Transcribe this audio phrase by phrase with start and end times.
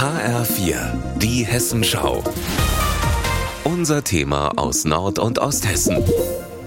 [0.00, 2.24] HR4, die Hessenschau.
[3.64, 6.02] Unser Thema aus Nord- und Osthessen.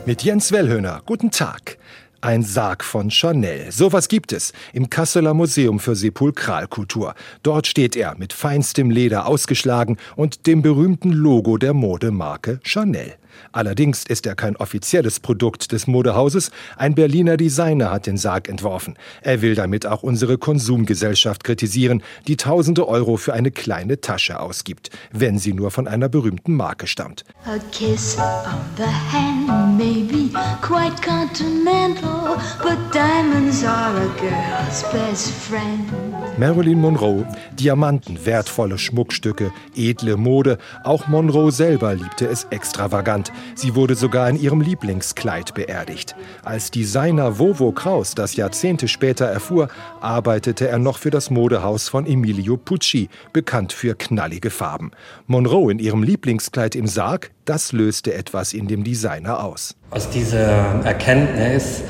[0.05, 1.01] Mit Jens Wellhöhner.
[1.07, 1.79] Guten Tag.
[2.23, 3.69] Ein Sarg von Chanel.
[3.73, 7.15] Sowas gibt es im Kasseler Museum für Sepulkralkultur.
[7.43, 13.15] Dort steht er mit feinstem Leder ausgeschlagen und dem berühmten Logo der Modemarke Chanel.
[13.51, 16.51] Allerdings ist er kein offizielles Produkt des Modehauses.
[16.77, 18.95] Ein Berliner Designer hat den Sarg entworfen.
[19.21, 24.91] Er will damit auch unsere Konsumgesellschaft kritisieren, die tausende Euro für eine kleine Tasche ausgibt,
[25.11, 27.25] wenn sie nur von einer berühmten Marke stammt.
[27.45, 30.29] A kiss on the hand may be
[30.61, 35.91] quite continental, but diamonds are a girl's best friend.
[36.37, 37.25] Marilyn Monroe,
[37.59, 40.57] Diamanten, wertvolle Schmuckstücke, edle Mode.
[40.83, 43.31] Auch Monroe selber liebte es extravagant.
[43.55, 46.15] Sie wurde sogar in ihrem Lieblingskleid beerdigt.
[46.43, 49.67] Als Designer Vovo Kraus das Jahrzehnte später erfuhr,
[50.01, 54.91] arbeitete er noch für das Modehaus von Emilio Pucci, bekannt für knallige Farben.
[55.27, 59.75] Monroe in ihrem Lieblingskleid im Sarg, das löste etwas in dem Designer aus.
[59.91, 61.83] Aus dieser Erkenntnis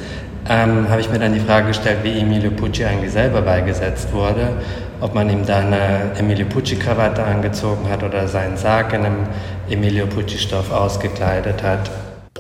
[0.50, 4.58] ähm, habe ich mir dann die Frage gestellt, wie Emilio Pucci eigentlich selber beigesetzt wurde.
[5.00, 9.28] Ob man ihm da eine Emilio Pucci-Krawatte angezogen hat oder seinen Sarg in einem
[9.70, 11.90] Emilio Pucci-Stoff ausgekleidet hat.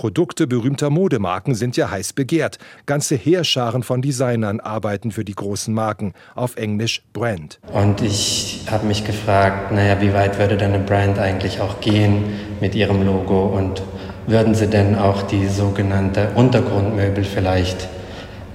[0.03, 2.57] Produkte berühmter Modemarken sind ja heiß begehrt.
[2.85, 7.61] Ganze Heerscharen von Designern arbeiten für die großen Marken, auf Englisch Brand.
[7.71, 12.25] Und ich habe mich gefragt, naja, wie weit würde denn eine Brand eigentlich auch gehen
[12.59, 13.81] mit ihrem Logo und
[14.27, 17.87] würden sie denn auch die sogenannte Untergrundmöbel vielleicht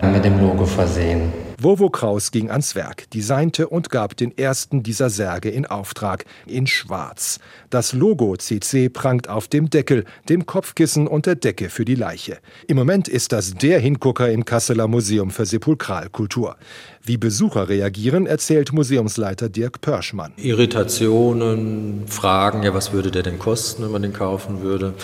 [0.03, 1.33] mit dem Logo versehen?
[1.61, 6.69] Vovo Kraus ging ans Werk, designte und gab den ersten dieser Särge in Auftrag, in
[6.69, 7.41] Schwarz.
[7.69, 12.39] Das Logo CC prangt auf dem Deckel, dem Kopfkissen und der Decke für die Leiche.
[12.69, 16.55] Im Moment ist das der Hingucker im Kasseler Museum für Sepulkralkultur.
[17.03, 20.35] Wie Besucher reagieren, erzählt Museumsleiter Dirk Pörschmann.
[20.37, 24.95] Irritationen, Fragen, ja, was würde der denn kosten, wenn man den kaufen würde?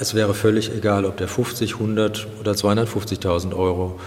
[0.00, 3.98] Es wäre völlig egal, ob der 50, 100 oder 250.000 Euro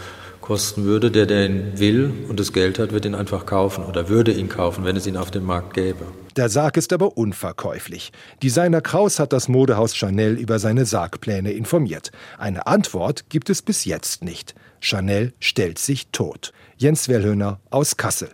[0.50, 1.12] kosten würde.
[1.12, 4.50] Der, der ihn will und das Geld hat, wird ihn einfach kaufen oder würde ihn
[4.50, 6.08] kaufen, wenn es ihn auf dem Markt gäbe.
[6.38, 8.12] Der Sarg ist aber unverkäuflich.
[8.42, 12.12] Designer Kraus hat das Modehaus Chanel über seine Sargpläne informiert.
[12.40, 14.56] Eine Antwort gibt es bis jetzt nicht.
[14.80, 16.52] Chanel stellt sich tot.
[16.78, 18.30] Jens Wellhöhner aus Kassel.